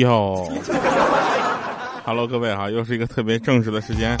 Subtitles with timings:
[0.00, 0.50] 哟
[2.06, 4.16] ，Hello，各位哈，又是一个特别正式的时间，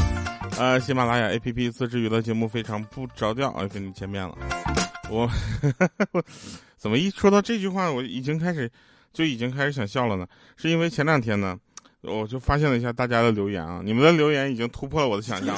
[0.58, 4.36] 呃，喜马拉雅 APP 自制娱乐节目非常不着调啊，跟你见面了。
[5.08, 5.26] 我
[6.76, 8.70] 怎么一说到这句话，我已经开始
[9.10, 10.26] 就已经开始想笑了呢？
[10.58, 11.56] 是因为前两天呢，
[12.02, 15.56] 我就发现了一下大家的留言啊，你们的留言已经突破了我的想象。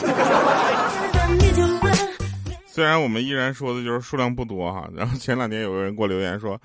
[2.69, 6.57] 虽然我们依然说的就是数量不多哈，然后前两天有个人给我留言说：“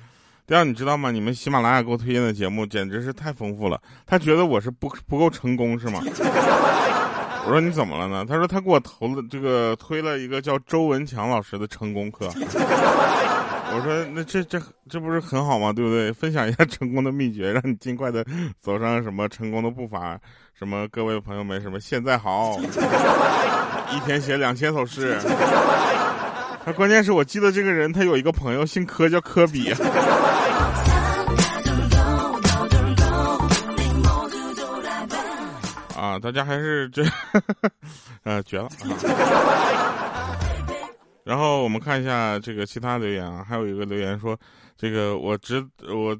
[0.48, 1.12] 第二，你知道吗？
[1.12, 6.00] 你们喜马拉雅给我推荐的节目简直是太丰富了。”他觉得我是不不够成功是吗？
[7.46, 8.26] 我说你怎么了呢？
[8.26, 12.32] 他说他给我投了这个推了一个叫周文强老师的成功课。
[12.40, 14.58] 我说那这这
[14.90, 15.74] 这不是很好吗？
[15.74, 16.14] 对不对？
[16.14, 18.26] 分享一下成功的秘诀，让你尽快的
[18.62, 20.18] 走上什么成功的步伐。
[20.58, 22.58] 什么各位朋友们，什么现在好，
[23.94, 25.20] 一天写两千首诗。
[26.68, 29.72] 他关键是我记得这个人，他有一个朋友姓科，叫科比。
[35.96, 37.06] 啊，大家还是这，
[38.24, 38.68] 呃，绝了。
[41.24, 44.38] 然后我们看一下这个其他留言啊，还有一个留言说，
[44.76, 46.14] 这个我知我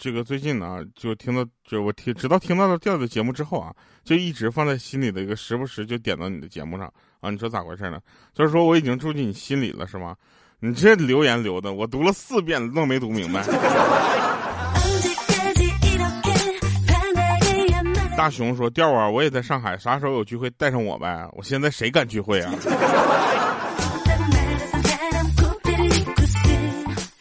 [0.00, 6.86] 这个最近呢，就听到就我听直到听到了调的节目之后啊，就一直放在心里的一个，时不时就点到你的节目上。
[7.20, 7.98] 啊，你说咋回事呢？
[8.32, 10.14] 就是说我已经住进你心里了，是吗？
[10.60, 13.44] 你这留言留的，我读了四遍了，愣没读明白。
[18.16, 21.28] 大熊说：“调啊，我也在上海，啥时候有聚会带上我呗？
[21.32, 22.52] 我现在谁敢聚会啊？”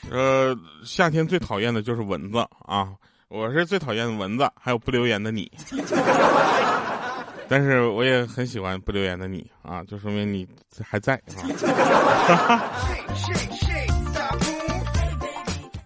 [0.09, 2.89] 呃，夏天最讨厌的就是蚊子啊！
[3.27, 5.51] 我是最讨厌蚊子，还有不留言的你。
[7.49, 10.47] 但是我也很喜欢不留言的你啊，就说明你
[10.83, 12.63] 还在啊。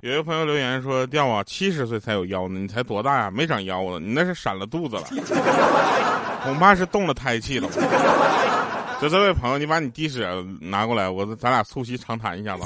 [0.01, 3.29] 有一个朋友留言说：“掉啊，七十岁才有腰呢，你才多大呀？
[3.29, 5.03] 没长腰子，你那是闪了肚子了，
[6.43, 7.69] 恐怕是动了胎气了。
[8.99, 10.27] ”就这位朋友，你把你地址
[10.59, 12.65] 拿过来，我咱俩促膝长谈一下吧。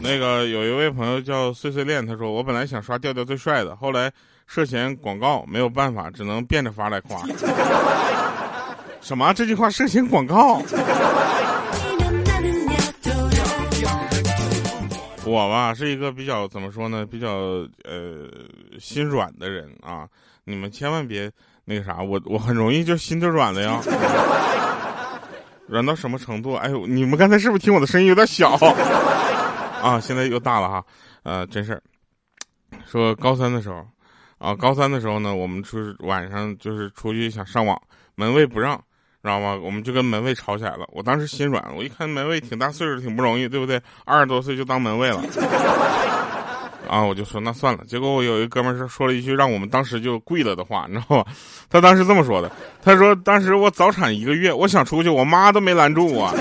[0.00, 4.12] 那个有一位朋友叫碎碎恋，他说我本来想刷调调最帅的，后来
[4.46, 7.22] 涉嫌广告，没有办法，只能变着法来夸。
[9.00, 9.32] 什么？
[9.32, 10.60] 这句话涉嫌广告？
[15.26, 17.28] 我吧是一个比较怎么说呢，比较
[17.84, 18.28] 呃
[18.78, 20.06] 心软的人啊，
[20.44, 21.30] 你们千万别
[21.64, 23.80] 那个啥，我我很容易就心就软了呀。
[25.66, 26.54] 软到什么程度？
[26.54, 28.52] 哎呦，你们刚才是不是听我的声音有点小？
[29.82, 30.84] 啊，现在又大了哈，
[31.24, 31.82] 呃，真事儿。
[32.86, 33.86] 说高三的时候，
[34.38, 37.80] 啊，高三的时候呢，我们出晚上就是出去想上网，
[38.14, 38.76] 门卫不让，
[39.22, 39.54] 知道吗？
[39.62, 40.86] 我们就跟门卫吵起来了。
[40.92, 43.80] 我当时心软，我一看门卫挺大岁数，挺不容易，对不对？
[44.04, 45.22] 二十多岁就当门卫了，
[46.88, 47.84] 啊，我就说那算了。
[47.86, 51.30] 结果我有一哥们儿说说了一句让我们当时就跪了的话，你知道吧？
[51.68, 52.50] 他当时这么说的，
[52.82, 56.32] 他说当时我早产一个月，我想出去，我妈都没拦住我。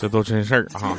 [0.00, 0.96] 这都真事儿啊！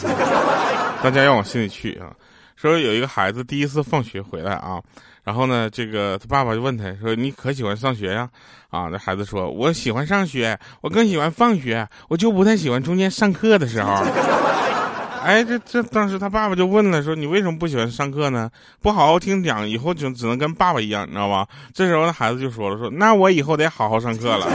[1.01, 2.11] 大家要往心里去啊。
[2.57, 4.81] 说有一个孩子第一次放学回来啊，
[5.29, 8.27] 然后呢，这个他爸爸就问他说：“你可喜欢上学呀？”
[8.71, 13.93] 啊，那孩子说：“我喜欢上学，我更喜欢放学，我就不太喜欢中间上课的时候。
[15.23, 18.49] ”哎，这这当时他爸爸就问了，说：“你为什么不喜欢上课呢？
[18.81, 24.47] 不好好听讲，以后就只能跟爸爸一样，你知道吧？”这时候那孩子就说了：“说那我以后得好好上课了。”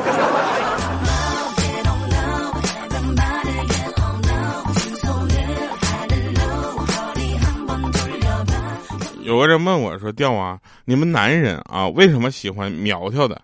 [9.24, 13.40] 有个人问我说：“钓啊，你们男人啊，为什么喜欢苗条的？”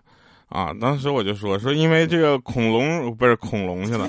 [0.47, 4.07] 啊，当时我就说：“说因为这个恐龙不是恐龙去了。”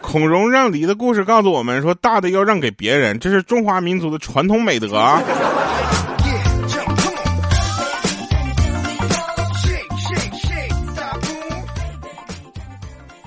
[0.00, 5.20] 孔融让梨的故事告诉我们说：“大的要让给别人，这是中华民族的传统美德啊。”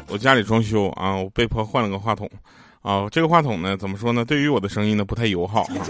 [0.07, 2.29] 我家里装修啊，我被迫换了个话筒
[2.81, 3.05] 啊。
[3.11, 4.23] 这个话筒呢，怎么说呢？
[4.23, 5.83] 对于我的声音呢，不太友好啊。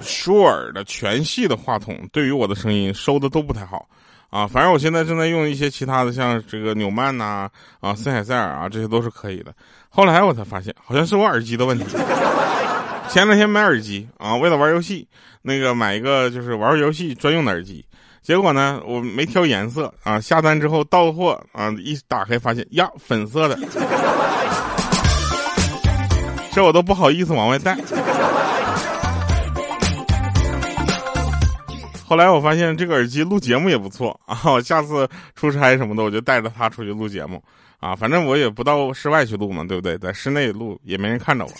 [0.00, 3.88] 舒尔的全系的话筒对于我的声音收的都不太好，
[4.30, 7.48] 啊，反正我现在正在用一些其他的，像这个纽曼呐，
[7.80, 9.52] 啊，森海塞尔啊，这些都是可以的。
[9.88, 11.84] 后来我才发现，好像是我耳机的问题。
[13.08, 15.06] 前两天买耳机啊，为了玩游戏，
[15.42, 17.84] 那个买一个就是玩游戏专用的耳机，
[18.20, 23.56] 结果呢，我没挑颜色啊，下单之后到货啊，一打开发现呀，粉色的，
[26.52, 27.76] 这我都不好意思往外带。
[32.08, 37.42] 后来我发现这个耳机录节目也不错 啊，我下次出差什么的，我就带着它出去录节目
[37.80, 37.96] 啊。
[37.96, 39.98] 反正我也不到室外去录嘛，对不对？
[39.98, 41.50] 在室内录也没人看着我。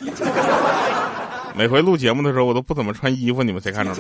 [1.57, 3.97] 每回录节目的时候，我都不怎么穿衣服，你们谁看着了？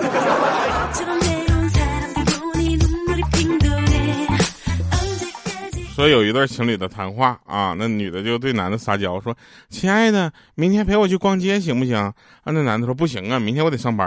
[5.96, 9.34] 所以有一对情侣的谈话啊，那女的就对男的撒娇说
[9.70, 11.96] ：“亲爱的，明天陪我去逛街行不行？”
[12.44, 14.06] 啊，那男的说：“不行啊，明天我得上班。”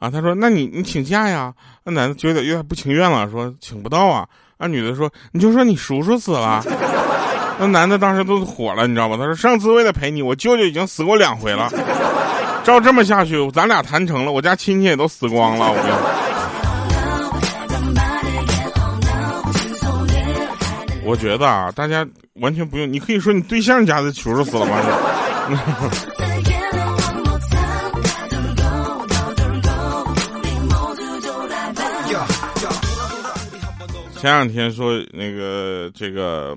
[0.00, 1.54] 啊，他说：“那你你请假呀？”
[1.86, 4.26] 那男的觉得有点不情愿了，说：“请不到啊。”
[4.58, 6.60] 啊，女的说：“你就说你叔叔死了。”
[7.60, 9.16] 那男的当时都火了，你知道吧？
[9.16, 11.70] 他说：“上次为了陪你，我舅舅已经死过两回了。
[12.64, 16.27] 照这么下去，咱俩谈成了，我家亲戚也都死光了。”我跟你。
[21.08, 24.78] 我觉得啊，大家完全不用，你可以说你对象家的叔叔死了吗？
[34.18, 36.54] 前两天说那个这个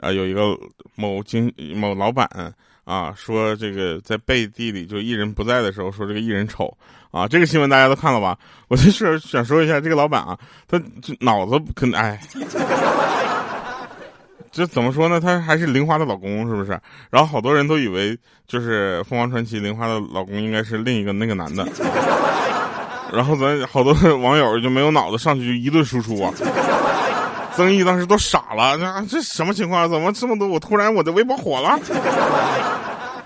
[0.00, 0.58] 啊，有一个
[0.96, 2.28] 某经某老板
[2.82, 6.76] 啊，说这个在背地里就艺人不在的时候说这个艺人丑
[7.12, 8.36] 啊，这个新闻大家都看了吧？
[8.66, 10.36] 我就是想说一下这个老板啊，
[10.66, 10.82] 他
[11.20, 12.20] 脑子可能哎。
[14.50, 15.20] 这怎么说呢？
[15.20, 16.78] 他还是玲花的老公，是不是？
[17.10, 21.66] 然后好多人都以为就是凤凰传奇玲花的老公应该是另一个那个男的，
[23.12, 26.32] 然后咱好多网友就没有脑子上去就一顿输出啊，
[27.54, 29.88] 曾毅当时都傻了，这这什么情况？
[29.88, 30.48] 怎么这么多？
[30.48, 31.78] 我突然我的微博火了。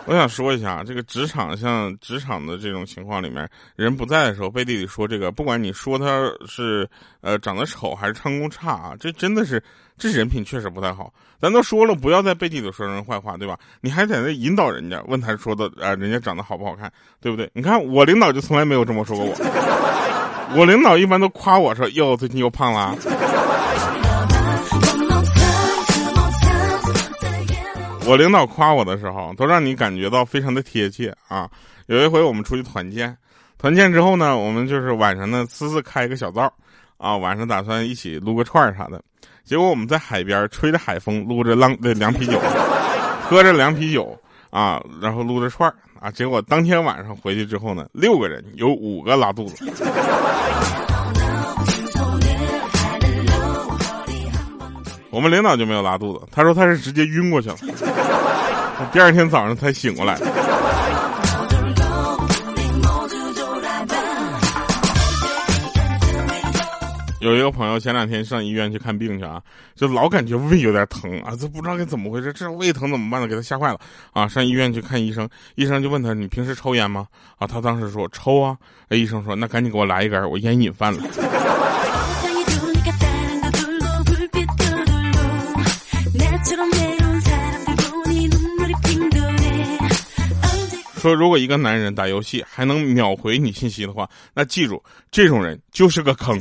[0.04, 6.88] 我想说一下，这个职场像职场的这种情况里面，人不在的时候背地里说这个，不管你说他是
[7.20, 9.62] 呃长得丑还是唱功差啊，这真的是
[9.99, 11.12] 这人品确实不太好。
[11.41, 13.59] 咱都说了，不要在背地里说人坏话，对吧？
[13.81, 17.50] 你还在那引导人家，问他说的啊，人家长得好不好看，对不对？
[17.53, 22.97] 你看我领导就从来没有这么说过我，我领导一般都夸我说哟，最近又胖了。
[28.05, 31.49] 我领导夸我的时候，都让你感觉到非常的贴切啊！
[31.87, 33.17] 有一回我们出去团建，
[33.59, 36.53] 团建之后呢，我们就是晚上呢私自开一个小灶，
[36.99, 39.03] 啊，晚上打算一起撸个串儿啥的。
[39.44, 42.41] 结果我们在海边吹着海风，撸着浪凉啤酒，
[43.29, 44.17] 喝着凉啤酒
[44.50, 46.11] 啊，然后撸着串儿啊。
[46.11, 49.65] 结果当天晚上回去之后呢，六个人有五个拉肚子。
[55.11, 57.56] 我们领导就没有拉肚子，他说他是直接晕过去了，
[58.93, 60.17] 第二天早上才醒过来。
[67.22, 69.40] 有一个朋友前两天上医院去看病去啊，
[69.76, 73.28] 就老感觉胃有点疼啊，这不知道该怎么回事，这胃疼怎么办呢？
[73.28, 73.78] 给他吓坏了
[74.10, 74.26] 啊！
[74.26, 77.06] 上医院去看医生，医生就问他：“你平时抽烟吗？”
[77.38, 78.56] 啊，他当时说：“抽啊。”
[78.90, 81.00] 哎，医生说：“那赶紧给我来一根，我烟瘾犯了。”
[90.98, 96.38] 说如果一个男人打游戏还能秒回你信息的话，那记住这种人就是个坑，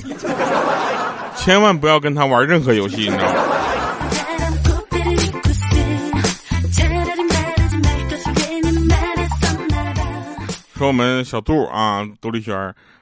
[1.43, 3.43] 千万不要跟他玩任何游戏，你知道吗？
[10.77, 12.55] 说我们小杜啊，杜丽轩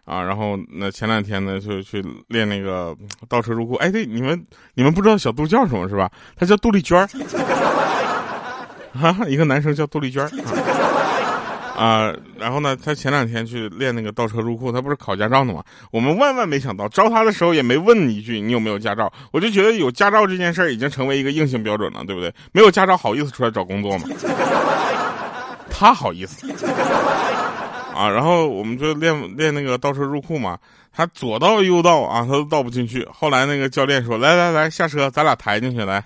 [0.06, 2.96] 啊，然后那前两天呢就去练那个
[3.28, 3.76] 倒车入库。
[3.76, 4.42] 哎，对，你们
[4.74, 6.10] 你们不知道小杜叫什么是吧？
[6.36, 7.08] 他叫杜丽娟儿
[8.94, 10.28] 啊，一个男生叫杜丽娟儿。
[10.28, 10.32] 啊，
[12.38, 15.64] 然后呢，他前两天去练那个倒车入库，他不是考驾照的吗？
[15.92, 22.34] 我们万万没想到，招他的时候也没问你一句你有没有驾照，我就觉得有驾照这件事儿已经成为一个硬性标准了，对不对？
[22.52, 24.08] 没有驾照好意思出来找工作吗？
[25.72, 26.52] 他好意思
[27.96, 28.10] 啊！
[28.10, 30.58] 然后我们就练练那个倒车入库嘛，
[30.92, 33.08] 他左倒右倒啊，他都倒不进去。
[33.14, 36.04] 后来那个教练说：“来来来，下车，咱俩抬进去来。”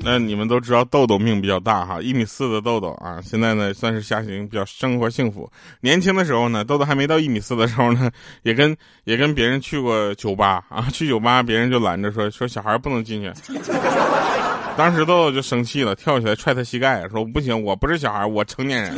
[0.00, 5.50] 那你们都知道豆豆命比较大哈，一米四的豆豆啊，现在呢算是下行比较生活幸福。
[5.80, 8.10] 年轻的时候呢，豆豆还没到一米四的时候呢，
[8.42, 8.74] 也跟
[9.04, 13.30] 也跟别人去过酒吧啊， 去酒吧别人就拦着说说小孩不能进去。
[14.78, 18.94] 当时豆豆就生气了，跳起来踹他膝盖，说不行，我不是小孩，我成年人。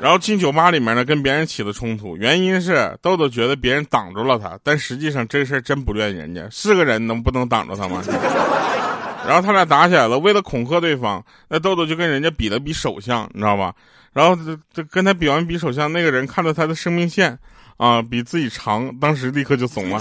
[0.00, 8.02] 然后进酒吧里面呢，跟别人起了冲突，原因是豆豆觉得别人挡住了他，但实际上这事儿真不怨人家，是个人能不能挡住他吗？
[9.26, 13.74] 然后他俩打起来了，为了恐吓对方，那豆豆就跟人家比了比手相，你知道吧？
[14.12, 17.38] 然后这这跟他比完比手相，那个人看到他的生命线
[17.76, 20.00] 啊比自己长，当时立刻就怂了。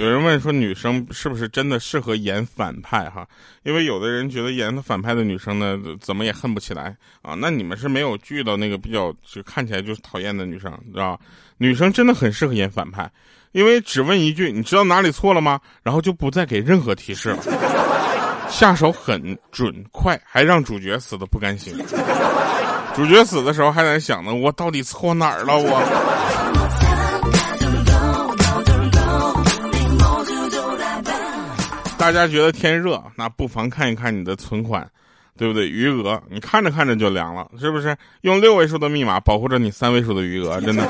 [0.00, 3.28] 有人问说，女生是不是真的适合演反派哈？
[3.64, 7.34] 因为有的人觉得演反派的女生呢，怎么也恨不起来啊。
[7.34, 11.22] 那你们是没有遇到那个比较就看起来就是讨厌的女生，知道吧？
[11.58, 13.10] 女生真的很适合演反派，
[13.52, 17.42] 因为只问一句“你知道哪里错了吗”，然后就不再给任何提示了，
[18.48, 21.76] 下手很准快，还让主角死的不甘心。
[22.94, 26.19] 主角死的时候还在想呢，我到底错哪儿了我？
[32.00, 34.88] 大家觉得天热，那不妨看一看你的存款，
[35.36, 35.68] 对不对？
[35.68, 37.94] 余额，你看着看着就凉了，是不是？
[38.22, 40.82] 用六位数的密码保护着你三位数的余额， 真的。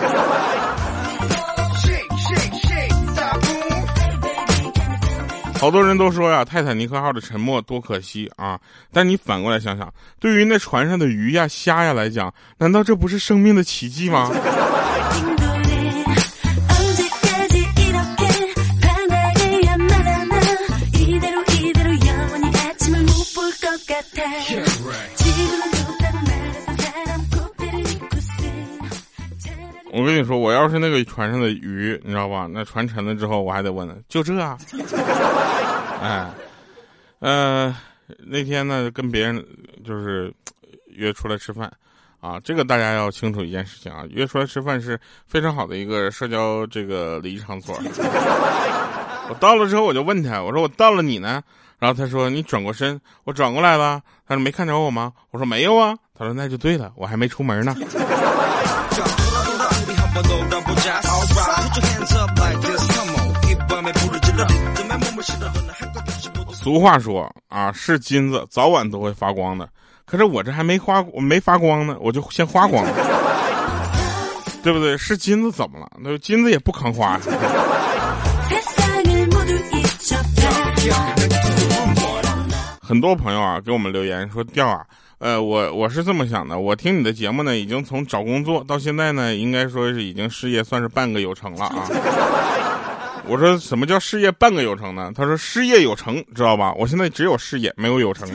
[5.58, 8.58] 好多人都说呀，泰坦尼克号的沉没多可惜啊！
[8.92, 14.30] 但你反过来想想，对于那船上的鱼呀、虾呀来讲，难道这不是生命的奇迹吗？
[29.92, 32.46] 我跟你说，我要是那个船上的鱼，你知道吧？
[32.50, 34.56] 那船沉了之后，我还得问呢，就这啊？
[36.00, 36.30] 哎，
[37.18, 37.76] 呃，
[38.18, 39.44] 那天呢，跟别人
[39.84, 40.32] 就是
[40.86, 41.70] 约出来吃饭
[42.20, 47.76] 啊，这个大家要清楚一件事情啊，约出来吃饭是非常好的一个社交这个礼仪场所。
[49.28, 51.42] 我到了之后，我就问他，我说我到了，你呢？
[51.80, 54.00] 然后他说你转过身，我转过来了。
[54.28, 55.12] 他说没看着我吗？
[55.30, 55.96] 我说没有啊。
[56.16, 57.74] 他说那就对了，我还没出门呢。
[66.52, 69.66] 俗话说啊，是金子早晚都会发光的。
[70.04, 72.92] 可是我这还没花，我没发光呢，我就先花光了，
[74.62, 74.98] 对不对？
[74.98, 75.88] 是金子怎么了？
[75.98, 77.18] 那金子也不抗花。
[82.90, 84.84] 很多朋友啊，给我们留言说：“调啊，
[85.18, 91.86] 呃，我我是这么想的，我听你的节目呢，已经从找工作到现在呢，应该说是已经事业算是半个有成了啊。
[93.30, 96.72] ”我说：“什么叫事业半个有成呢？”他说：“事业有成，知道吧？
[96.72, 98.28] 我现在只有事业，没有有成。”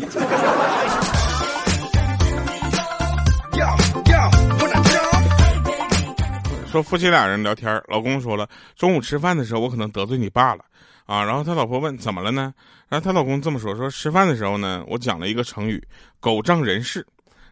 [6.72, 8.48] 说夫妻俩人聊天，老公说了，
[8.78, 10.64] 中午吃饭的时候，我可能得罪你爸了。
[11.06, 12.54] 啊，然后他老婆问怎么了呢？
[12.88, 15.82] 然后他老公这么说：说吃饭的时候呢，我讲了一个成语
[16.20, 17.06] “狗仗人势”，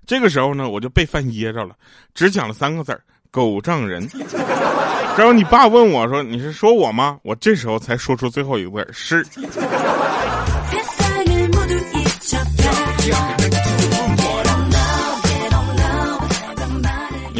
[0.06, 1.76] 这个时候呢，我就被饭噎着了，
[2.14, 4.08] 只讲了三个字儿“狗仗人”。
[5.18, 9.26] 然后你爸问我说：“你是说我吗？”我这时候才说出最后一个字是。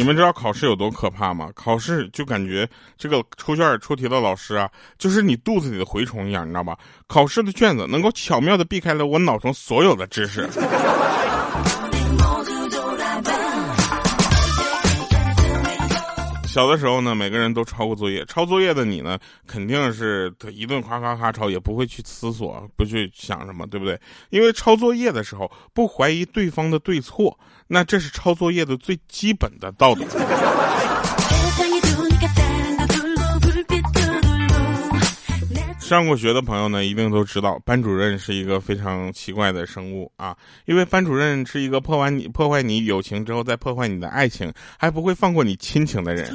[0.04, 1.48] 你们知道考试有多可怕吗？
[1.54, 2.68] 考试就感觉
[2.98, 6.76] 这个出卷出题的老师啊，就是你肚子里的蛔虫一样，你知道吧？
[7.06, 10.46] 考试的卷子能够巧妙的避开了我脑中所有的知识。
[16.54, 18.24] 小的时候呢，每个人都抄过作业。
[18.26, 24.00] 抄作业的你呢，肯定是他一顿咔咔咔抄，也不会去思索，不去想什么，对不对？
[24.30, 30.06] 因为抄作业的时候不怀疑对方的对错，那这是抄作业的最基本的道理。
[35.84, 40.34] 上过学的朋友呢，一定都知道班主任是一个非常奇怪的生物啊！
[40.64, 46.34] 因为班主任是一个破坏你、破坏你友情之后再破坏你的爱情，还不会放过你亲情的人。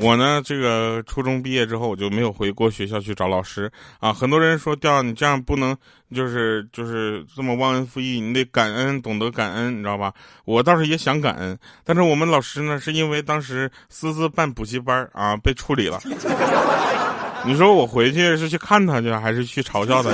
[0.00, 4.12] 我呢，这个初中毕业之后，我就没有回过学校去找老师啊。
[4.12, 5.76] 很多人说，调你这样不能，
[6.14, 10.12] 就是就是这么忘恩负义，你得感恩，懂得感恩，你知道吧？
[10.44, 16.00] 我倒是也想感恩，但是我们老师呢，是因为当时私自办补习班啊，被处理了。
[17.44, 20.10] 你说我回去是去看他去，还是去嘲笑他？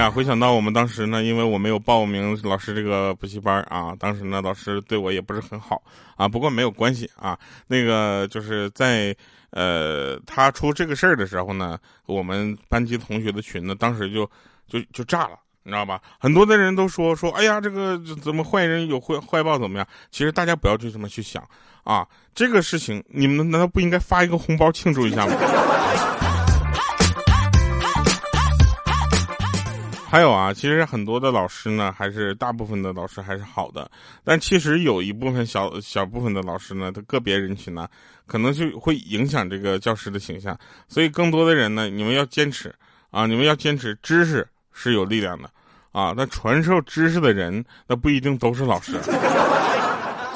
[0.00, 5.82] 哎呀，回想到我们当时呢，因为我没有报名老师这个补习班啊，当时呢老师对我也不是很好
[6.16, 7.38] 啊，不过没有关系啊。
[7.66, 9.14] 那个就是在
[9.50, 14.24] 呃他出这个事儿的时候呢，我们班级同学的群呢，当时就
[14.66, 16.00] 就就炸了，你知道吧？
[16.18, 19.86] 很多的人都说说，哎呀，这个怎么坏人有坏坏报怎么样？
[20.10, 21.46] 其实大家不要去这么去想
[21.84, 25.34] 啊，这个事情你们难道不应该发一个红包庆祝一下吗？
[30.10, 33.88] 还有啊，其实很多的老师呢，还是大部分的老师还是好的，
[34.24, 37.86] 但其实有一部分小小部分的老师呢，他个别人群呢，
[38.26, 40.58] 可能就会影响这个教师的形象。
[40.88, 42.74] 所以更多的人呢，你们要坚持
[43.12, 45.48] 啊，你们要坚持，知识是有力量的
[45.92, 48.98] 啊，那传授知识的人那不一定都是老师。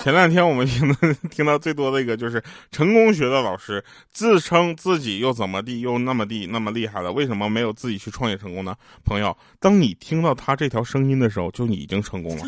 [0.05, 3.83] 前两天我们听的听到最多的一个就是成功学的老师
[4.13, 8.77] 自称自己又怎么地又那么地那么厉害了，为什么没有自己去创业成功呢？
[9.03, 12.45] 朋友，当你听到他这条声音的时候，就已经成功了，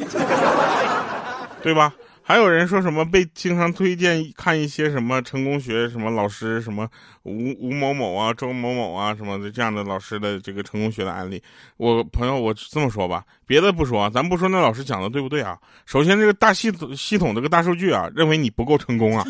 [1.62, 1.94] 对吧？
[2.28, 6.88] 还有人说什么被经常推荐看一些什么成功学什么老师什么
[7.22, 11.40] 吴吴某某啊周某某啊什么的这样的老师的这个成功学的案例，
[11.76, 15.56] 我朋友我这么说吧，别的不说，咱不说那老师讲的对不对啊？
[15.84, 19.24] 首先这个大系统系统这个大数据啊，认为你不够成功啊。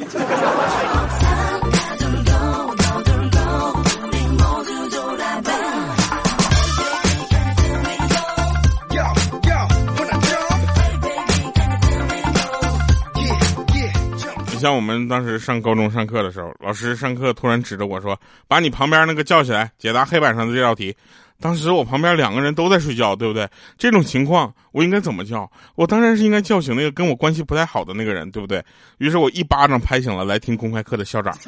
[14.67, 18.19] 像我们当时上高中上课的时候，老师上课突然指着我说
[18.49, 20.93] ：“把你旁边那个叫起来，解答黑板上的这道题。”
[21.41, 23.49] 当时我旁边两个人都在睡觉，对不对？
[23.79, 25.49] 这种情况我应该怎么叫？
[25.77, 28.61] 我当然是应该叫醒那个跟我关系不太好的那个人，对不对？
[28.99, 31.33] 于是我一巴掌拍醒了来听公开课的校长。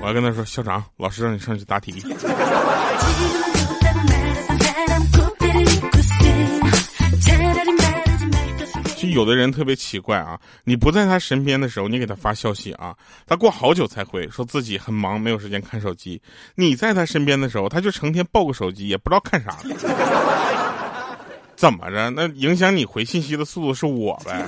[0.00, 2.00] 我要跟他说：“校长，老师让你上去答题。”
[9.18, 12.94] 有的人特别奇怪啊，你不在他身边的时候，你给他发消息啊，
[13.26, 16.22] 他过好久才回，说自己很忙，没有时间看手机。
[16.54, 19.56] 你在他身边的时候，他就成天抱个手机，也不知道看啥。
[21.56, 22.10] 怎么着？
[22.10, 24.46] 那影响你回信息的速度是我呗？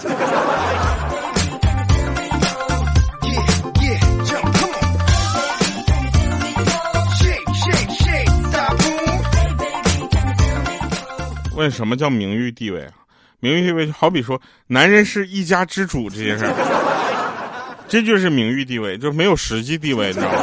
[11.57, 12.93] 问什么叫名誉地位啊？
[13.41, 20.39] 名誉地位就好比说，男人是一家之主这件事儿，这就是名誉地位，就没有实际地位，你知道吗？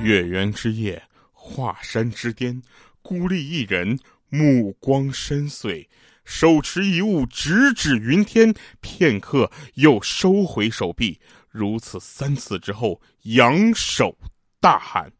[0.00, 2.62] 月圆之夜，华山之巅，
[3.02, 3.98] 孤立一人，
[4.30, 5.86] 目光深邃，
[6.24, 11.20] 手持一物，直指云天，片刻又收回手臂，
[11.50, 14.16] 如此三次之后，扬手
[14.60, 15.10] 大喊。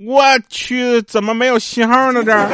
[0.00, 2.24] 我去，怎么没有信号呢？
[2.24, 2.48] 这儿。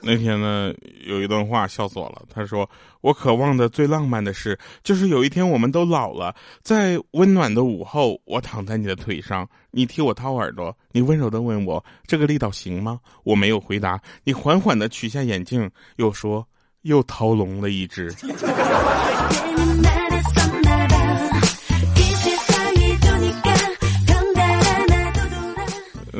[0.00, 0.72] 那天呢，
[1.06, 2.22] 有一段话笑死我了。
[2.34, 2.66] 他说
[3.00, 12.98] ：“我渴望的最浪漫的事，就是有一天我们都老了，在温暖的午后，我躺在你的腿上，你替我掏耳朵，你温柔的问我这个力道行吗？
[13.22, 14.00] 我没有回答。
[14.24, 16.46] 你缓缓的取下眼镜，又说
[16.82, 18.12] 又掏聋了一只。”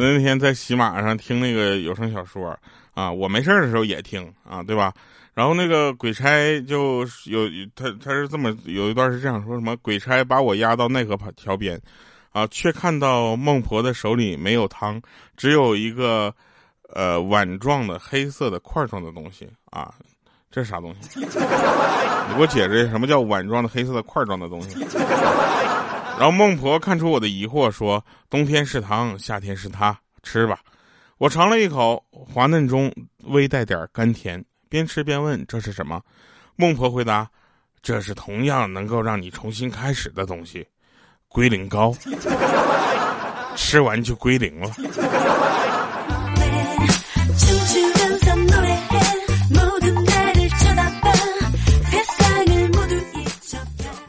[0.01, 2.57] 那天在喜马上听那个有声小说。
[2.95, 4.93] 啊，我没事的时候也听啊，对吧？
[5.39, 11.81] 然后那个鬼差就有他，他是这么有一段是这样说：什么鬼差把我押到奈何桥边，
[12.33, 15.01] 啊，却看到孟婆的手里没有汤，
[15.37, 16.35] 只有一个
[16.93, 19.95] 呃碗状的黑色的块状的东西啊，
[20.51, 21.21] 这是啥东西？
[21.21, 21.25] 你
[22.35, 24.85] 给我解释什么叫碗状的黑色的块状的东西？
[26.19, 30.59] 然后孟婆看出我的疑惑，说：冬天是糖，夏天是它，吃吧。
[31.19, 32.93] 我尝了一口，滑嫩中
[33.27, 36.01] 微带点甘甜，边吃边问：“这是什么？”
[36.57, 37.29] 孟婆回答
[37.83, 40.67] ：“这是同样能够让你重新开始的东西——
[41.29, 41.95] 龟苓膏，
[43.57, 44.71] 吃完就归零了。”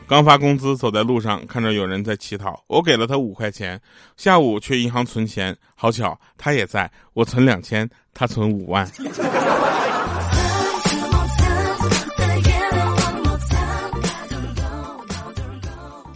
[0.08, 3.80] 刚发工资，走在路上，看着有人在乞讨，我给了他五块钱。
[4.18, 6.92] 下午去银行存钱，好巧，他也在。
[7.14, 8.90] 我存两千，他存五万。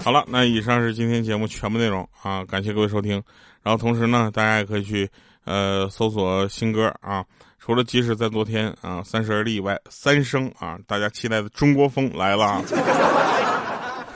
[0.03, 2.43] 好了，那以上是今天节目全部内容啊！
[2.43, 3.23] 感谢各位收听。
[3.63, 5.09] 然后同时呢，大家也可以去
[5.45, 7.23] 呃搜索新歌啊，
[7.57, 12.61] 除了即使在昨天啊三十而立以外，三生啊，大家期待的中国风来了。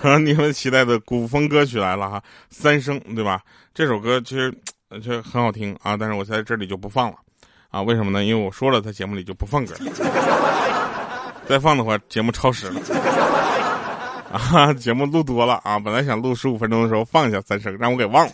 [0.26, 2.20] 你们期待的古风歌曲来了哈，
[2.50, 3.40] 《三生》对吧？
[3.74, 4.54] 这首歌其实
[4.96, 7.16] 其实很好听啊，但是我在这里就不放了
[7.70, 7.82] 啊。
[7.82, 8.26] 为什么呢？
[8.26, 9.74] 因为我说了，在节目里就不放歌，
[11.48, 12.82] 再放的话节目超时了
[14.32, 14.74] 啊。
[14.74, 18.34] 节目录多了啊，本来想录十五分钟的时候放一下《三声》，让我给忘了，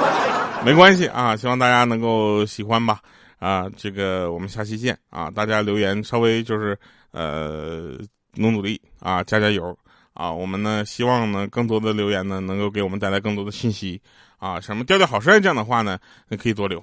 [0.64, 1.36] 没关系啊。
[1.36, 3.00] 希望大家能够喜欢吧。
[3.38, 5.30] 啊，这个我们下期见啊！
[5.30, 6.76] 大家留言稍微就是
[7.10, 7.90] 呃
[8.34, 9.76] 努努力啊，加加油
[10.14, 10.32] 啊！
[10.32, 14.00] 我们呢希望呢更多的留言呢能够给我们带来更多的信息
[14.38, 16.82] 啊，什么调调好帅这样的话呢，那可以多留。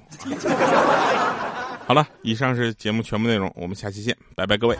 [1.87, 4.77] 好了，以上是节目全部内容，我们下期见，拜拜各位。